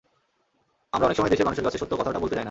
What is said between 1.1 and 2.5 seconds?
সময় দেশের মানুষের কাছে সত্য কথাটা বলতে চাই না।